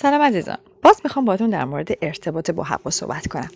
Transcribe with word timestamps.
سلام 0.00 0.22
عزیزان. 0.22 0.58
باز 0.82 1.00
می‌خوام 1.04 1.24
باتون 1.24 1.50
در 1.50 1.64
مورد 1.64 1.88
ارتباط 2.02 2.50
با 2.50 2.62
هوا 2.62 2.90
صحبت 2.90 3.28
کنم. 3.28 3.48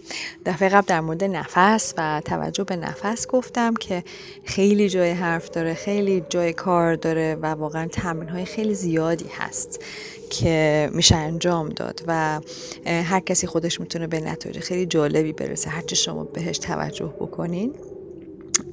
دفعه 0.46 0.68
قبل 0.68 0.87
در 0.87 1.00
مورد 1.00 1.25
نفس 1.25 1.95
و 1.99 2.22
توجه 2.25 2.65
به 2.65 2.76
نفس 2.76 3.26
گفتم 3.26 3.75
که 3.75 4.04
خیلی 4.44 4.89
جای 4.89 5.10
حرف 5.10 5.50
داره 5.50 5.75
خیلی 5.75 6.25
جای 6.28 6.52
کار 6.52 6.94
داره 6.94 7.34
و 7.34 7.47
واقعا 7.47 7.86
تمرین 7.86 8.29
های 8.29 8.45
خیلی 8.45 8.75
زیادی 8.75 9.29
هست 9.39 9.84
که 10.30 10.91
میشه 10.93 11.16
انجام 11.16 11.68
داد 11.68 12.05
و 12.06 12.41
هر 12.86 13.20
کسی 13.20 13.46
خودش 13.46 13.80
می‌تونه 13.80 14.06
به 14.06 14.20
نتایج 14.20 14.59
خیلی 14.59 14.86
جالبی 14.86 15.32
برسه. 15.32 15.70
هرچی 15.70 15.96
شما 15.96 16.24
بهش 16.24 16.59
توجه 16.59 17.14
بکنین 17.20 17.74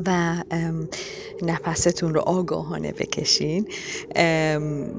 و 0.06 0.36
نفستون 1.42 2.14
رو 2.14 2.22
آگاهانه 2.22 2.92
بکشین. 2.92 3.68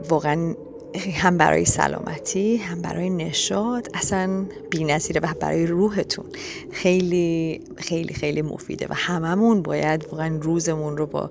واقعا 0.09 0.55
هم 0.95 1.37
برای 1.37 1.65
سلامتی 1.65 2.57
هم 2.57 2.83
برای 2.83 3.11
نشاد 3.11 3.89
اصلا 3.95 4.45
نظیره 4.81 5.21
و 5.21 5.35
برای 5.41 5.67
روحتون. 5.67 6.25
خیلی 6.73 7.61
خیلی 7.77 8.15
خیلی 8.15 8.43
مفیده 8.43 8.87
و 8.91 8.95
هممون 8.95 9.63
باید 9.63 10.07
واقعا 10.11 10.39
روزمون 10.43 10.97
رو 10.97 11.07
با 11.07 11.31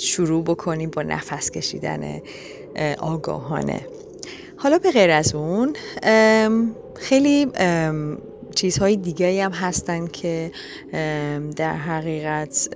شروع 0.00 0.44
بکنیم 0.44 0.90
با 0.90 1.02
نفس 1.02 1.50
کشیدن 1.50 2.20
آگاهانه. 2.98 3.80
حالا 4.56 4.78
به 4.78 4.90
غیر 4.90 5.10
از 5.10 5.34
اون 5.34 5.76
خیلی 6.96 7.46
چیزهای 8.54 8.96
دیگه 8.96 9.44
هم 9.44 9.52
هستن 9.52 10.06
که 10.06 10.50
در 11.56 11.76
حقیقت 11.76 12.68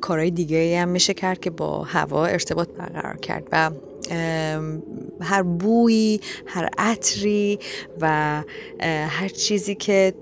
کارهای 0.00 0.30
دیگه 0.30 0.80
هم 0.80 0.88
میشه 0.88 1.14
کرد 1.14 1.40
که 1.40 1.50
با 1.50 1.82
هوا 1.82 2.26
ارتباط 2.26 2.68
برقرار 2.68 3.16
کرد 3.16 3.48
و 3.52 3.70
هر 5.20 5.42
بویی 5.42 6.20
هر 6.46 6.68
عطری 6.78 7.58
و 8.00 8.42
هر 9.08 9.28
چیزی 9.28 9.74
که 9.74 10.14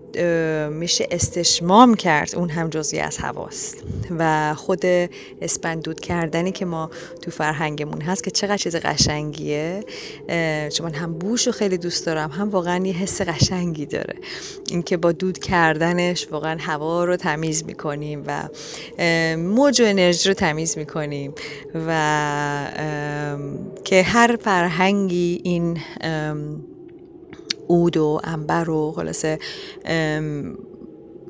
میشه 0.71 1.09
استشمام 1.11 1.95
کرد 1.95 2.35
اون 2.35 2.51
هم 2.51 2.69
جزی 2.69 2.99
از 2.99 3.17
هواست 3.17 3.85
و 4.19 4.55
خود 4.55 4.83
اسپندود 5.41 6.01
کردنی 6.01 6.53
که 6.53 6.65
ما 6.65 6.91
تو 7.23 7.31
فرهنگمون 7.31 8.01
هست 8.01 8.25
که 8.25 8.31
چقدر 8.31 8.57
چیز 8.57 8.77
قشنگیه 8.77 9.85
چون 10.73 10.95
هم 10.95 11.13
بوش 11.13 11.47
رو 11.47 11.53
خیلی 11.53 11.79
دوست 11.79 12.07
دارم 12.07 12.31
هم 12.31 12.51
واقعا 12.51 12.87
یه 12.87 12.93
حس 12.93 13.21
قشنگی 13.21 13.87
داره. 13.87 14.15
اینکه 14.71 14.97
با 14.97 15.13
دود 15.13 15.39
کردنش 15.39 16.29
واقعا 16.31 16.57
هوا 16.61 17.05
رو 17.05 17.17
تمیز 17.17 17.65
می‌کنیم 17.65 18.25
و 18.27 18.49
موج 19.37 19.81
و 19.81 19.85
انرژی 19.85 20.29
رو 20.29 20.35
تمیز 20.35 20.79
می‌کنیم 20.79 21.35
و 21.87 21.91
که 23.85 24.03
هر 24.03 24.37
فرهنگی 24.41 25.41
این 25.45 25.79
اود 27.67 27.97
و 27.97 28.21
انبر 28.25 28.71
و 28.71 28.93
خلاصه 28.93 29.39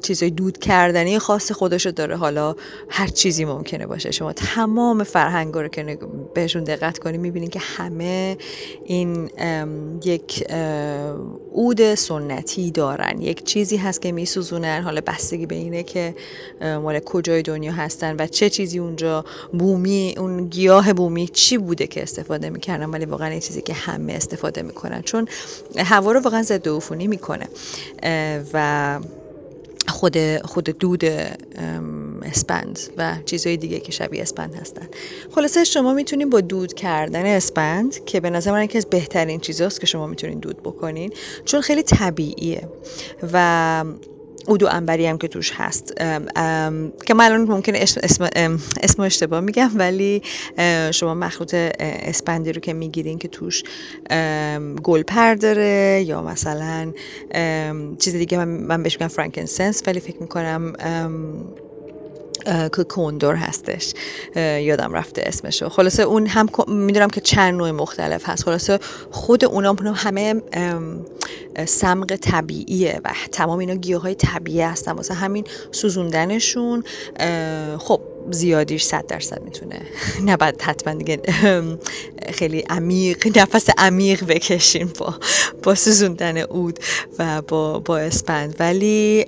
چیزای 0.03 0.31
دود 0.31 0.59
کردنی 0.59 1.19
خاص 1.19 1.53
خودشو 1.53 1.91
داره. 1.91 2.17
حالا 2.17 2.55
هر 2.89 3.07
چیزی 3.07 3.45
ممکنه 3.45 3.87
باشه. 3.87 4.11
شما 4.11 4.33
تمام 4.33 5.03
فرهنگ 5.03 5.55
رو 5.55 5.69
که 5.69 5.99
بهشون 6.35 6.65
دقت 6.65 6.99
کنی 6.99 7.19
می‌بینید 7.19 7.51
که 7.51 7.59
همه 7.59 8.37
این 8.85 9.31
یک 10.05 10.53
عود 11.55 11.95
سنتی 11.95 12.71
دارن. 12.71 13.23
یک 13.23 13.45
چیزی 13.45 13.77
هست 13.77 14.03
که 14.03 14.13
میسوزونن. 14.13 14.83
حالا 14.83 15.01
بستگی 15.07 15.47
به 15.47 15.55
اینه 15.55 15.83
که 15.83 16.15
مال 16.61 16.99
کجای 16.99 17.43
دنیا 17.43 17.73
هستن 17.73 18.17
و 18.19 18.27
چه 18.27 18.51
چیزی 18.51 18.79
اونجا 18.79 19.25
بومی 19.53 20.15
اون 20.19 20.47
گیاه 20.47 20.93
بومی 20.93 21.29
چی 21.29 21.59
بوده 21.59 21.87
که 21.87 22.03
استفاده 22.03 22.51
می‌کردن. 22.51 22.91
ولی 22.91 23.05
واقعا 23.05 23.29
این 23.29 23.41
چیزی 23.41 23.63
که 23.63 23.75
همه 23.75 24.13
استفاده 24.13 24.63
می‌کنن. 24.63 25.03
چون 25.03 25.29
هوا 25.77 26.13
رو 26.13 26.21
واقعا 26.21 26.43
ضد 26.43 26.69
عفونی 26.69 27.07
می‌کنه. 27.07 27.49
و 28.53 28.99
خود 29.89 30.17
خود 30.47 30.65
دود 30.65 31.05
اسپند 32.23 32.79
و 32.97 33.17
چیزهای 33.25 33.57
دیگه 33.57 33.81
که 33.81 33.93
شبیه 33.93 34.23
اسپند 34.23 34.55
هستن. 34.55 34.89
خلاصه 35.35 35.65
شما 35.65 35.95
می‌تونید 35.95 36.31
با 36.31 36.41
دود 36.41 36.75
کردن 36.75 37.27
اسپند 37.27 38.05
که 38.05 38.21
به 38.21 38.31
نظر 38.31 38.53
من 38.53 38.65
یکی 38.65 38.79
از 38.79 38.87
بهترین 38.87 39.41
چیزاست 39.41 39.81
که 39.81 39.87
شما 39.87 40.07
می‌تونید 40.07 40.41
دود 40.41 40.63
بکنین 40.63 41.13
چون 41.45 41.61
خیلی 41.61 41.83
طبیعیه 41.83 42.69
و 43.33 43.85
اودو 44.49 44.67
انبری 44.71 45.07
هم 45.07 45.19
که 45.19 45.29
توش 45.29 45.53
هست. 45.55 45.93
که 47.07 47.15
من 47.15 47.25
الان 47.25 47.41
ممکنه 47.41 47.79
اسم, 47.79 48.29
اسم 48.83 49.03
اشتباه 49.03 49.41
میگم 49.41 49.71
ولی 49.75 50.23
شما 50.95 51.15
مخلوط 51.15 51.55
اسپندی 51.81 52.53
رو 52.53 52.61
که 52.61 52.73
می‌گیرین 52.73 53.19
که 53.19 53.29
توش 53.29 53.63
گلپر 54.83 55.35
داره 55.35 56.05
یا 56.07 56.23
مثلا 56.23 56.93
چیز 57.99 58.15
دیگه 58.17 58.45
من 58.45 58.83
بهش 58.83 59.01
میگم 59.01 59.09
فرانکنسنس 59.09 59.83
ولی 59.87 60.01
فکر 60.01 60.17
می‌کنم 60.21 60.73
که 62.47 62.85
کندور 62.85 63.35
هستش. 63.35 63.93
یادم 64.37 64.93
رفته 64.93 65.23
اسمشو. 65.27 65.69
خلاصه 65.69 66.03
اون 66.03 66.27
هم 66.27 66.49
می‌دونم 66.69 67.09
که 67.09 67.21
چند 67.21 67.55
نوع 67.55 67.71
مختلف 67.71 68.29
هست. 68.29 68.45
خلاصه 68.45 68.79
خود 69.11 69.45
اونا 69.45 69.77
همه 69.95 70.43
سمق 71.67 72.17
طبیعیه 72.17 73.01
و 73.05 73.13
تمام 73.33 73.59
اینا 73.59 73.75
گیاه 73.75 74.03
های 74.03 74.15
طبیعی 74.15 74.61
هستن. 74.61 74.93
واسه 74.93 75.15
همین 75.15 75.45
سوزوندنشون 75.73 76.85
خب 77.79 78.01
زیادیش 78.31 78.83
صد 78.83 79.07
درصد 79.07 79.43
می‌تونه. 79.43 79.81
نباید 80.27 80.63
حتما 80.63 80.95
دیگه 80.95 81.21
خیلی 82.33 82.65
عمیق 82.71 83.39
نفس 83.39 83.67
عمیق 83.79 84.25
بکشیم 84.25 84.93
با 84.99 85.15
با 85.63 85.75
سوزوندن 85.75 86.39
اود 86.39 86.79
و 87.19 87.43
با 87.43 87.79
با 87.79 87.99
اسپند 87.99 88.57
ولی 88.59 89.27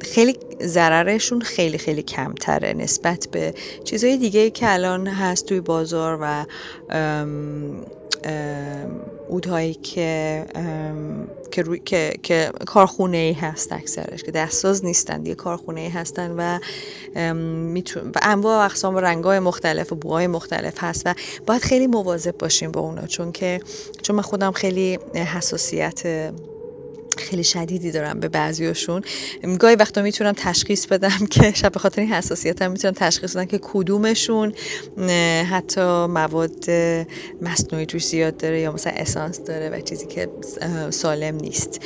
خیلی 0.00 0.36
ضررشون 0.62 1.40
خیلی 1.40 1.78
خیلی 1.78 2.02
کمتره 2.02 2.72
نسبت 2.72 3.28
به 3.32 3.54
چیزهای 3.84 4.16
دیگه 4.16 4.50
که 4.50 4.72
الان 4.72 5.06
هست 5.06 5.46
توی 5.46 5.60
بازار 5.60 6.18
و 6.22 6.44
اودهایی 9.28 9.74
که 9.74 10.44
که, 11.50 11.62
روی، 11.62 11.78
که, 11.78 12.14
که 12.22 12.52
کارخونه 12.66 13.16
ای 13.16 13.32
هست 13.32 13.72
اکثرش 13.72 14.22
که 14.22 14.30
دستساز 14.30 14.84
نیستن 14.84 15.22
دیگه 15.22 15.34
کارخونه 15.34 15.80
ای 15.80 15.88
هستن 15.88 16.34
و 16.36 16.58
میتون 17.44 18.08
و 18.08 18.18
انواع 18.22 18.62
و 18.62 18.64
اقسام 18.64 18.94
و 18.94 19.00
رنگ 19.00 19.24
های 19.24 19.38
مختلف 19.38 19.92
و 19.92 19.96
بوهای 19.96 20.26
مختلف 20.26 20.74
هست 20.78 21.02
و 21.06 21.14
باید 21.46 21.62
خیلی 21.62 21.86
مواظب 21.86 22.38
باشیم 22.38 22.70
با 22.70 22.80
اونا 22.80 23.06
چون 23.06 23.32
که 23.32 23.60
چون 24.02 24.16
من 24.16 24.22
خودم 24.22 24.52
خیلی 24.52 24.98
حساسیت 25.14 26.30
خیلی 27.30 27.44
شدیدی 27.44 27.90
دارم 27.90 28.20
به 28.20 28.28
بعضیاشون. 28.28 29.02
گاهی 29.58 29.76
وقتا 29.76 30.02
می‌تونم 30.02 30.32
تشخیص 30.36 30.86
بدم 30.86 31.26
که 31.30 31.52
شب 31.62 31.72
به 31.72 31.80
خاطر 31.80 32.00
این 32.00 32.12
حساسیت 32.12 32.62
هم 32.62 32.70
می‌تونم 32.70 32.94
تشخیص 32.94 33.36
بدم 33.36 33.44
که 33.44 33.58
کدومشون 33.62 34.52
حتی 35.50 36.06
مواد 36.06 36.70
مصنوعی 37.42 37.86
توش 37.86 38.06
زیاد 38.06 38.36
داره 38.36 38.60
یا 38.60 38.72
مثلا 38.72 38.92
اسانس 38.96 39.40
داره 39.40 39.70
و 39.70 39.80
چیزی 39.80 40.06
که 40.06 40.28
سالم 40.90 41.36
نیست. 41.36 41.80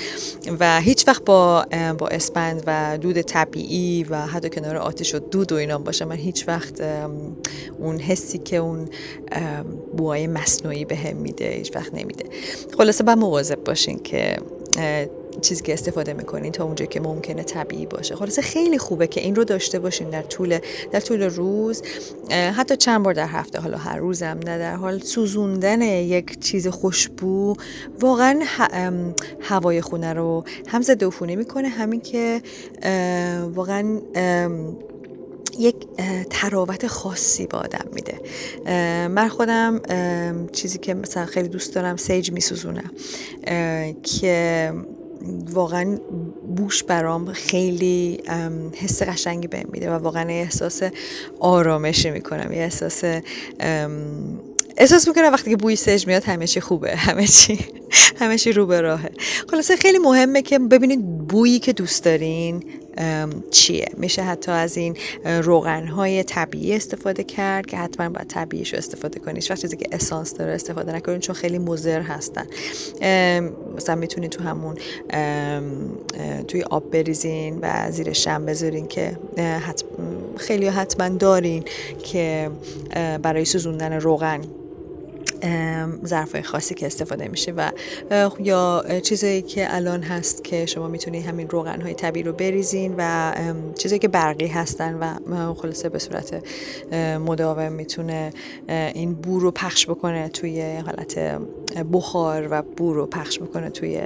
و 0.61 0.81
هیچ 0.81 1.09
وقت 1.09 1.25
با 1.25 1.67
با 1.99 2.09
اسپند 2.09 2.63
و 2.67 2.99
دود 2.99 3.21
طبیعی 3.21 4.05
و 4.05 4.27
حتی 4.27 4.51
کنار 4.51 4.77
آتش 4.77 5.15
و 5.15 5.19
دود 5.19 5.53
و 5.53 5.55
اینا 5.55 5.79
باشه 5.79 6.05
من 6.05 6.17
هیچ 6.17 6.49
وقت 6.49 6.81
اون 7.79 7.99
حسی 8.01 8.39
که 8.39 8.57
اون 8.57 8.89
بوهای 9.97 10.27
مصنوعی 10.27 10.85
به 10.85 11.13
میده 11.13 11.51
هیچ 11.51 11.77
وقت 11.77 11.95
نمیده. 11.95 12.25
خلاصه 12.79 13.05
با 13.05 13.15
مواظب 13.15 13.65
باشین 13.65 13.99
که 13.99 14.37
چیزی 15.41 15.63
که 15.63 15.73
استفاده 15.73 16.13
می‌کنین 16.13 16.53
تا 16.53 16.65
اونجا 16.65 16.87
که 16.87 17.01
ممکنه 17.01 17.43
طبیعی 17.43 17.87
باشه. 17.87 18.17
خلاصه 18.17 18.43
خیلی 18.43 18.79
خوبه 18.79 19.07
که 19.07 19.21
این 19.21 19.35
رو 19.35 19.45
داشته 19.45 19.79
باشین 19.79 20.11
در 20.11 20.23
طول 20.23 20.59
در 20.93 21.01
طول 21.01 21.23
روز. 21.23 21.83
حتی 22.31 22.77
چند 22.77 23.03
بار 23.03 23.15
در 23.15 23.27
هفته 23.27 23.61
حالا 23.61 23.79
هر 23.79 23.97
روزم 23.97 24.39
نه 24.47 24.59
در 24.59 24.75
حال 24.75 24.99
سوزوندن 24.99 25.83
یک 25.83 26.41
چیز 26.41 26.69
خوشبو 26.69 27.55
واقعا 28.01 28.41
هوای 29.41 29.81
خونه 29.81 30.13
رو 30.13 30.45
هم 30.67 30.83
ضد 30.83 31.05
عفونی 31.05 31.37
می‌کنه. 31.37 31.69
همین 31.69 32.01
که 32.01 32.43
واقعا 33.55 34.01
یک 35.59 35.77
تراوت 36.31 36.87
خاصی 36.87 37.47
به 37.47 37.57
آدم 37.57 37.87
میده. 37.93 38.19
من 39.09 39.29
خودم 39.29 39.81
چیزی 40.53 40.79
که 40.79 40.95
مثلا 40.95 41.27
خیلی 41.27 41.49
دوست 41.49 41.75
دارم 41.75 41.97
سیج 41.97 42.33
میسوزونم. 42.33 42.91
که 44.03 44.73
واقعا 45.51 45.99
بوش 46.57 46.83
برام 46.83 47.33
خیلی 47.33 48.23
حس 48.77 49.03
قشنگی 49.03 49.49
بهم 49.49 49.65
میده 49.73 49.91
و 49.91 49.95
واقعا 49.95 50.29
احساس 50.29 50.83
آرامشی 51.41 52.11
می‌کنم. 52.11 52.53
یه 52.53 52.59
احساس 52.63 53.05
احساس 54.77 55.09
می‌کنم 55.09 55.33
وقتی 55.33 55.51
که 55.51 55.57
بوی 55.57 55.77
سج 55.77 56.07
میاد 56.07 56.25
همه 56.25 56.47
چی 56.47 56.61
خوبه. 56.61 56.97
همه 57.07 57.27
چی. 57.27 57.59
همه 58.21 58.37
رو 58.55 58.67
به 58.67 58.81
راهه. 58.81 59.11
خلاصه 59.51 59.77
خیلی 59.77 59.99
مهمه 59.99 60.43
که 60.43 60.59
ببینید 60.59 61.19
بویی 61.19 61.59
که 61.59 61.73
دوست 61.73 62.05
دارین 62.05 62.65
چیه. 63.51 63.87
میشه 63.97 64.23
حتی 64.23 64.53
از 64.53 64.77
این 64.77 64.97
روغن 65.25 65.87
های 65.87 66.23
طبیعی 66.23 66.77
استفاده 66.77 67.25
کرد 67.25 67.67
که 67.67 67.77
حتما 67.77 68.09
باید 68.09 68.29
طبیعیش 68.29 68.75
استفاده 68.75 69.21
کنید 69.21 69.47
وقتی 69.51 69.63
چیزی 69.63 69.77
که 69.77 69.87
اسانس 69.93 70.35
داره 70.35 70.53
استفاده 70.53 70.93
نکنید 70.93 71.21
چون 71.21 71.35
خیلی 71.35 71.59
مضر 71.59 72.01
هستن. 72.01 72.47
مثلا 73.77 73.95
می‌تونید 73.95 74.31
تو 74.31 74.45
همون 74.45 74.77
توی 76.49 76.63
آب 76.63 76.91
بریزین 76.91 77.59
و 77.63 77.91
زیر 77.91 78.13
شم 78.13 78.47
بذارین 78.47 78.87
که 78.87 79.19
خیلی 80.37 80.69
حتما 80.69 81.09
دارین 81.09 81.65
که 82.05 82.51
برای 83.23 83.45
سوزوندن 83.45 83.93
روغن 83.93 84.41
ظرفای 86.07 86.43
خاصی 86.43 86.75
که 86.75 86.87
استفاده 86.87 87.29
میشه 87.29 87.53
و 87.53 87.71
یا 88.41 88.85
چیزایی 89.03 89.43
که 89.43 89.75
الان 89.77 90.03
هست 90.03 90.45
که 90.45 90.67
شما 90.67 90.89
می‌تونید 90.89 91.27
همین 91.27 91.49
روغن 91.49 91.81
های 91.81 91.95
طبیعی 91.95 92.25
رو 92.25 92.33
بریزین 92.33 92.95
و 92.99 93.33
چیزایی 93.79 93.99
که 93.99 94.09
برقی 94.09 94.47
هستن 94.47 94.95
و 94.95 95.55
خلاصه 95.55 95.89
به 95.89 95.99
صورت 95.99 96.45
مداوم 97.19 97.73
می‌تونه 97.73 98.33
این 98.69 99.15
بو 99.15 99.39
رو 99.39 99.51
پخش 99.51 99.87
بکنه 99.87 100.29
توی 100.29 100.77
حالت 100.77 101.41
بخار 101.93 102.49
و 102.51 102.63
بو 102.77 102.95
رو 102.95 103.07
پخش 103.07 103.39
بکنه 103.39 103.71
توی 103.71 104.01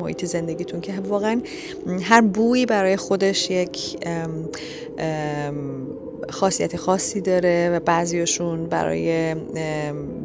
محیط 0.00 0.24
زندگیتون 0.24 0.80
که 0.80 0.92
واقعا 1.00 1.42
هر 2.02 2.20
بویی 2.20 2.66
برای 2.66 2.96
خودش 2.96 3.50
یک 3.50 3.96
خاصیت 6.30 6.76
خاصی 6.76 7.20
داره 7.20 7.70
و 7.74 7.80
بعضیشون 7.80 8.66
برای 8.66 9.34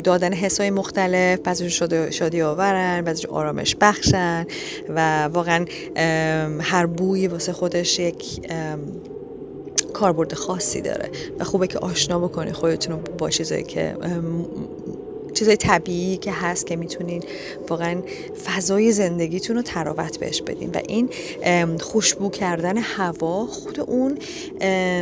دادن 0.04 0.34
حسای 0.34 0.70
مختلف 0.70 1.40
بعضیشون 1.40 2.10
شادی, 2.12 2.42
آورن 2.42 3.02
بعضیشون 3.02 3.32
آرامش 3.32 3.76
بخشن 3.82 4.46
و 4.90 5.24
واقعا 5.28 5.66
هر 6.62 6.86
بوی 6.86 7.28
واسه 7.28 7.54
خودش 7.54 8.00
یک 8.00 8.50
کاربرد 9.94 10.34
خاصی 10.34 10.82
داره. 10.82 11.10
و 11.40 11.44
خوبه 11.44 11.68
که 11.68 11.80
آشنا 11.80 12.20
بکنی 12.20 12.52
خودتون 12.52 13.00
با 13.18 13.30
چیزایی 13.30 13.64
که 13.64 13.96
چیزای 15.34 15.58
طبیعی 15.58 16.18
که 16.18 16.32
هست 16.32 16.68
که 16.68 16.76
می‌تونین 16.76 17.24
واقعا 17.70 18.02
فضای 18.46 18.92
زندگیتون 18.92 19.56
رو 19.56 19.62
تراوت 19.62 20.20
بهش 20.20 20.42
بدین. 20.42 20.70
و 20.70 20.80
این 20.88 21.10
خوشبو 21.78 22.30
کردن 22.30 22.78
هوا 22.78 23.46
خود 23.46 23.80
اون 23.80 24.18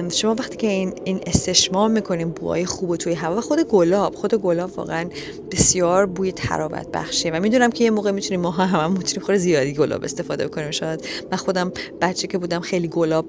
شما 0.09 0.35
وقتی 0.35 0.57
که 0.57 0.67
این, 0.67 0.93
این 1.03 1.19
استشمام 1.27 1.91
می‌کنین 1.91 2.29
بوهای 2.29 2.65
خوب 2.65 2.95
توی 2.95 3.13
هوا 3.13 3.41
خود 3.41 3.59
گلاب 3.59 4.15
خود 4.15 4.35
گلاب 4.35 4.77
واقعا 4.77 5.09
بسیار 5.51 6.05
بوی 6.05 6.31
تراوت 6.31 6.87
بخشه. 6.93 7.29
و 7.29 7.39
می‌دونم 7.39 7.69
که 7.69 7.83
یه 7.83 7.91
موقع 7.91 8.11
می‌تونیم 8.11 8.41
ما 8.41 8.51
هم, 8.51 8.79
هم 8.79 8.91
می‌تونیم 8.91 9.25
خود 9.25 9.35
زیادی 9.35 9.73
گلاب 9.73 10.03
استفاده 10.03 10.47
کنیم 10.47 10.71
شاید 10.71 11.07
من 11.31 11.37
خودم 11.37 11.71
بچه 12.01 12.27
که 12.27 12.37
بودم 12.37 12.59
خیلی 12.59 12.87
گلاب 12.87 13.25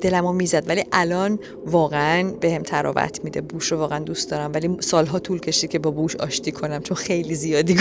دلمو 0.00 0.32
می‌زد 0.32 0.64
ولی 0.68 0.84
الان 0.92 1.38
واقعا 1.66 2.32
بهم 2.40 2.62
تراوت 2.62 3.24
میده. 3.24 3.40
بوش 3.40 3.72
رو 3.72 3.78
واقعا 3.78 3.98
دوست 3.98 4.30
دارم. 4.30 4.52
ولی 4.54 4.76
سالها 4.80 5.18
طول 5.18 5.40
کشید 5.40 5.70
که 5.70 5.78
با 5.78 5.90
بوش 5.90 6.16
آشتی 6.32 6.52
کنم 6.52 6.82
چون 6.82 6.96
خیلی 6.96 7.34
زیادی 7.34 7.76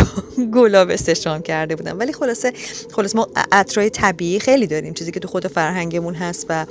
گلاب 0.54 0.90
استشام 0.90 1.42
کرده 1.42 1.76
بودم. 1.76 2.00
ولی 2.00 2.14
خلاصه 2.14 2.54
خلاص 2.92 3.16
ما 3.16 3.28
عطرای 3.52 3.90
طبیعی 3.90 4.40
خیلی 4.40 4.68
داریم. 4.68 4.94
چیزی 4.94 5.12
که 5.12 5.20
تو 5.20 5.28
خود 5.28 5.48
فرهنگمون 5.48 6.14
هست 6.16 6.46
و 6.50 6.66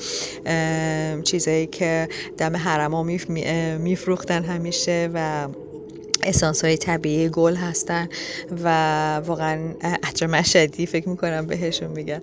چیزایی 1.23 1.67
که 1.67 2.09
دم 2.39 2.57
حرما 2.57 3.03
میفروختن 3.79 4.45
همیشه 4.45 5.11
و 5.15 5.49
اسانس 6.23 6.65
های 6.65 6.77
طبیعی 6.77 7.29
گل 7.29 7.55
هستن 7.55 8.09
و 8.65 9.17
واقعا 9.17 9.75
عطر 9.83 10.27
مشدی 10.27 10.87
فکر 10.87 11.09
می‌کنم 11.09 11.47
بهشون 11.47 11.89
میگن. 11.89 12.21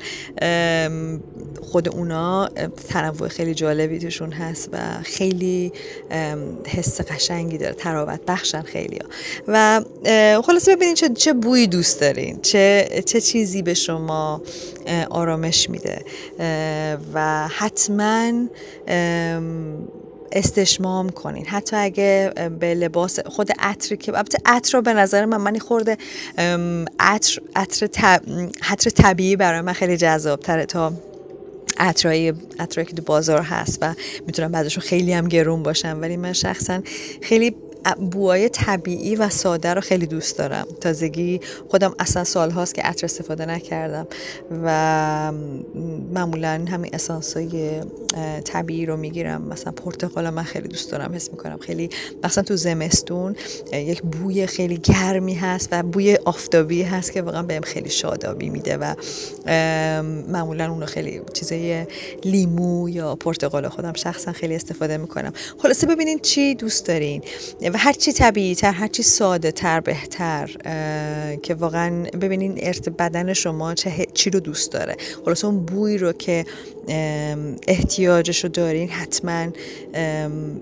خود 1.62 1.90
اونا 1.90 2.50
تنوع 2.90 3.28
خیلی 3.28 3.54
جالبی 3.54 4.00
توشون 4.00 4.32
هست 4.32 4.70
و 4.72 4.78
خیلی 5.04 5.74
حس 6.68 7.02
قشنگی 7.02 7.58
داره. 7.58 7.74
تراوت 7.74 8.20
بخشن 8.28 8.62
خیلی 8.62 8.98
ها. 8.98 9.10
و 9.48 9.82
خلاصه 10.42 10.76
ببینید 10.76 10.96
چه, 10.96 11.10
چه 11.10 11.34
بویی 11.34 11.68
دوست 11.68 12.02
دارین. 12.02 12.40
چه, 12.42 12.90
چه 13.06 13.22
چیزی 13.22 13.62
به 13.62 13.74
شما 13.74 14.42
آرامش 15.10 15.70
میده. 15.70 16.02
و 17.14 17.48
حتما 17.48 18.48
استشمام 20.32 21.10
کنین. 21.10 21.46
حتی 21.46 21.76
اگه 21.76 22.32
به 22.60 22.74
لباس 22.74 23.20
خود 23.20 23.50
عطر 23.60 23.96
که 23.96 24.18
البته 24.18 24.38
عطر 24.46 24.78
رو 24.78 24.82
به 24.82 24.94
نظر 24.94 25.26
من 25.26 25.38
من 25.38 25.60
خورده 25.60 25.98
عطر 27.00 27.42
عطر 27.56 28.90
طبیعی 28.96 29.36
برای 29.36 29.62
من 29.62 29.74
خیلی 29.74 29.98
جذاب 29.98 30.40
تره 30.40 30.66
تا 30.66 30.94
عطرایی 31.80 32.34
عطرایی 32.60 32.90
که 32.90 32.96
تو 32.96 33.02
بازار 33.02 33.42
هست 33.42 33.78
و 33.82 33.94
می‌تونم 34.28 34.52
بعضشون 34.52 34.84
خیلی 34.84 35.14
هم 35.14 35.28
گرون 35.28 35.64
باشم. 35.64 35.98
ولی 36.02 36.18
من 36.18 36.34
شخصا 36.34 36.82
خیلی 37.22 37.56
بوهای 37.96 38.50
طبیعی 38.50 39.16
و 39.16 39.30
ساده 39.30 39.74
رو 39.74 39.82
خیلی 39.82 40.06
دوست 40.06 40.38
دارم. 40.38 40.68
تازگی 40.82 41.40
خودم 41.70 41.96
اصلا 42.00 42.24
سال 42.24 42.52
هاست 42.52 42.76
که 42.76 42.82
عطر 42.82 43.06
استفاده 43.06 43.46
نکردم 43.46 44.08
و 44.64 45.32
معمولا 46.14 46.66
همین 46.72 46.96
اسانس 46.96 47.38
های 47.38 47.82
طبیعی 48.46 48.86
رو 48.86 48.98
می‌گیرم. 48.98 49.42
مثلا 49.42 49.72
پرتقال 49.72 50.30
من 50.30 50.44
خیلی 50.44 50.68
دوست 50.68 50.92
دارم 50.92 51.16
حس 51.16 51.32
می‌کنم 51.32 51.58
خیلی 51.58 51.90
مثلا 52.24 52.44
تو 52.44 52.56
زمستون 52.56 53.36
یک 53.74 54.02
بوی 54.02 54.48
خیلی 54.48 54.78
گرمی 54.78 55.34
هست 55.34 55.70
و 55.72 55.84
بوی 55.84 56.18
آفتابی 56.26 56.84
هست 56.84 57.12
که 57.12 57.22
واقعا 57.22 57.44
بهم 57.44 57.62
خیلی 57.62 57.90
شادابی 57.90 58.50
میده 58.50 58.78
و 58.78 58.96
معمولا 60.32 60.72
اون 60.72 60.82
رو 60.82 60.86
خیلی 60.86 61.22
چیزای 61.34 61.86
لیمو 62.24 62.90
یا 62.90 63.16
پرتقال 63.16 63.68
خودم 63.68 63.94
شخصا 63.94 64.32
خیلی 64.32 64.56
استفاده 64.56 64.98
می‌کنم. 64.98 65.34
خلاصه 65.58 65.88
ببینین 65.88 66.20
چی 66.20 66.56
دوست 66.56 66.86
دارین. 66.86 67.22
هرچی 67.78 68.14
طبیعی 68.14 68.56
تر 68.56 68.72
هرچی 68.72 69.04
ساده 69.04 69.52
تر 69.52 69.80
بهتر 69.80 70.52
که 71.44 71.54
واقعا 71.56 72.04
ببینین 72.22 72.60
ارت 72.62 72.90
بدن 72.90 73.34
شما 73.34 73.76
چه 73.76 74.06
چی 74.14 74.30
رو 74.30 74.40
دوست 74.40 74.72
داره. 74.72 74.96
خلاص 75.26 75.46
اون 75.46 75.66
بوی 75.66 75.98
رو 75.98 76.14
که 76.14 76.46
احتیاجش 77.68 78.44
رو 78.44 78.50
دارین 78.50 78.90
حتما 78.90 79.48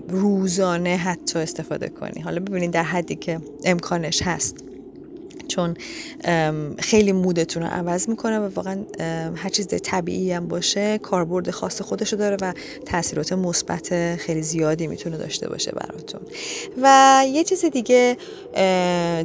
روزانه 0.08 0.96
حتی 0.96 1.38
استفاده 1.38 1.88
کنی 1.88 2.22
حالا 2.22 2.40
ببینین 2.40 2.70
در 2.70 2.82
حدی 2.82 3.16
که 3.16 3.40
امکانش 3.64 4.22
هست. 4.22 4.65
چون 5.48 5.74
خیلی 6.78 7.12
مودتون 7.12 7.62
رو 7.62 7.68
عوض 7.68 8.08
می‌کنه 8.08 8.38
و 8.38 8.50
واقعا 8.54 8.84
هر 9.36 9.48
چیز 9.48 9.66
طبیعی 9.66 10.32
هم 10.32 10.48
باشه 10.48 10.98
کاربرد 10.98 11.50
خاص 11.50 11.82
خودشو 11.82 12.16
داره 12.16 12.36
و 12.40 12.52
تاثیرات 12.86 13.32
مثبت 13.32 14.16
خیلی 14.16 14.42
زیادی 14.42 14.86
می‌تونه 14.86 15.18
داشته 15.18 15.48
باشه 15.48 15.72
براتون. 15.72 16.20
و 16.82 17.24
یه 17.32 17.44
چیز 17.44 17.64
دیگه 17.64 18.16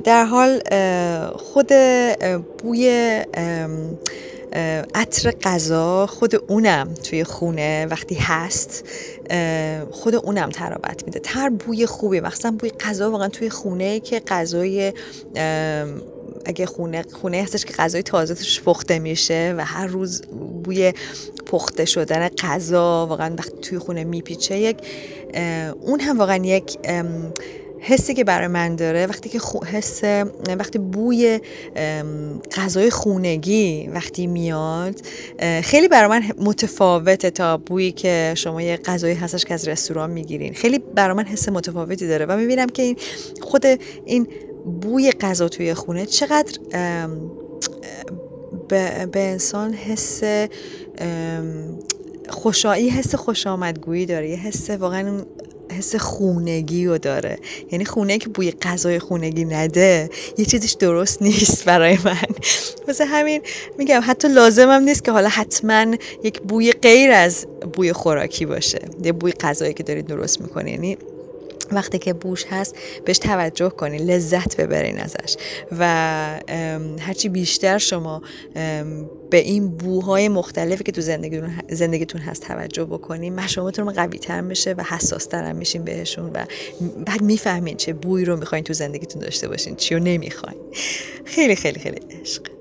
در 0.03 0.25
حال 0.25 0.59
خود 1.35 1.69
بوی 2.63 3.21
عطر 4.95 5.31
غذا 5.31 6.07
خود 6.07 6.35
اونم 6.35 6.93
توی 6.93 7.23
خونه 7.23 7.85
وقتی 7.85 8.15
هست 8.15 8.83
خود 9.91 10.15
اونم 10.15 10.49
ترابط 10.49 11.05
میده. 11.05 11.19
تر 11.19 11.49
بوی 11.49 11.85
خوبی 11.85 12.19
مخصوصا 12.19 12.51
بوی 12.51 12.69
غذا 12.69 13.11
واقعا 13.11 13.27
توی 13.27 13.49
خونه 13.49 13.99
که 13.99 14.19
غذای 14.27 14.93
اگه 16.45 16.65
خونه 16.65 17.03
خونه 17.21 17.43
هستش 17.43 17.65
که 17.65 17.73
غذای 17.73 18.03
تازه 18.03 18.35
توش 18.35 18.61
پخته 18.61 18.99
میشه 18.99 19.55
و 19.57 19.65
هر 19.65 19.87
روز 19.87 20.21
بوی 20.63 20.93
پخته 21.45 21.85
شدن 21.85 22.27
غذا 22.27 23.07
واقعا 23.09 23.35
وقتی 23.37 23.57
توی 23.61 23.79
خونه 23.79 24.03
میپیچه 24.03 24.57
یک 24.57 24.77
اون 25.81 25.99
هم 25.99 26.19
واقعا 26.19 26.45
یک 26.45 26.77
حسی 27.83 28.13
که 28.13 28.23
برای 28.23 28.47
من 28.47 28.75
داره 28.75 29.05
وقتی 29.05 29.29
که 29.29 29.39
حس 29.71 30.03
وقتی 30.59 30.79
بوی 30.79 31.39
غذای 32.55 32.89
خونگی 32.89 33.89
وقتی 33.93 34.27
میاد 34.27 34.95
خیلی 35.63 35.87
برای 35.87 36.09
من 36.09 36.23
متفاوته 36.37 37.29
تا 37.29 37.57
بویی 37.57 37.91
که 37.91 38.33
شما 38.37 38.61
یه 38.61 38.77
غذایی 38.77 39.15
هستش 39.15 39.45
که 39.45 39.53
از 39.53 39.67
رستوران 39.67 40.09
می‌گیرین. 40.09 40.53
خیلی 40.53 40.79
برای 40.79 41.17
من 41.17 41.25
حس 41.25 41.49
متفاوتی 41.49 42.07
داره 42.07 42.25
و 42.25 42.37
می‌بینم 42.37 42.67
که 42.67 42.83
این 42.83 42.95
خود 43.41 43.65
این 44.05 44.27
بوی 44.81 45.11
غذا 45.11 45.49
توی 45.49 45.73
خونه 45.73 46.05
چقدر 46.05 46.59
به, 48.69 49.09
انسان 49.15 49.73
حس 49.73 50.21
خوشایی 52.29 52.89
حس 52.89 53.15
خوش 53.15 53.47
آمدگویی 53.47 54.05
داره 54.05 54.29
یه 54.29 54.37
حس 54.37 54.69
واقعا 54.69 55.21
حس 55.71 55.95
خونگی 55.95 56.85
رو 56.85 56.97
داره. 56.97 57.37
یعنی 57.71 57.85
خونه 57.85 58.17
که 58.17 58.29
بوی 58.29 58.51
غذای 58.51 58.99
خونگی 58.99 59.45
نده 59.45 60.09
یه 60.37 60.45
چیزش 60.45 60.71
درست 60.71 61.21
نیست 61.21 61.65
برای 61.65 61.97
من. 62.05 62.17
مثل 62.87 63.05
همین 63.05 63.41
میگم 63.77 64.01
حتی 64.03 64.27
لازمم 64.27 64.83
نیست 64.83 65.03
که 65.03 65.11
حالا 65.11 65.29
حتما 65.29 65.95
یک 66.23 66.41
بوی 66.41 66.71
غیر 66.71 67.11
از 67.11 67.45
بوی 67.73 67.93
خوراکی 67.93 68.45
باشه. 68.45 68.79
یه 69.03 69.11
بوی 69.11 69.31
غذایی 69.31 69.73
که 69.73 69.83
دارید 69.83 70.05
درست 70.05 70.41
می‌کنه 70.41 70.71
یعنی 70.71 70.97
وقتی 71.73 71.99
که 71.99 72.13
بوش 72.13 72.45
هست 72.49 72.75
بهش 73.05 73.17
توجه 73.17 73.69
کنین 73.69 74.01
لذت 74.01 74.61
ببرین 74.61 74.99
ازش. 74.99 75.35
و 75.79 75.85
هرچی 76.99 77.29
بیشتر 77.29 77.77
شما 77.77 78.21
به 79.29 79.37
این 79.37 79.69
بوهای 79.69 80.29
مختلفی 80.29 80.83
که 80.83 80.91
تو 80.91 81.01
زندگیتون, 81.69 82.19
هست 82.19 82.43
توجه 82.43 82.85
بکنین 82.85 83.35
مشامتون 83.35 83.91
قوی 83.91 84.19
تر 84.19 84.41
میشه 84.41 84.73
و 84.73 84.83
حساس 84.83 85.25
تر 85.25 85.53
میشین 85.53 85.83
بهشون 85.83 86.31
و 86.33 86.45
بعد 87.05 87.21
می‌فهمین 87.21 87.77
چه 87.77 87.93
بوی 87.93 88.25
رو 88.25 88.37
می‌خواین 88.37 88.63
تو 88.63 88.73
زندگیتون 88.73 89.21
داشته 89.21 89.47
باشین 89.47 89.75
چی 89.75 89.95
رو 89.95 90.01
نمی‌خواین. 90.03 90.57
خیلی 91.25 91.55
خیلی 91.55 91.79
خیلی 91.79 91.99
عشق. 92.21 92.60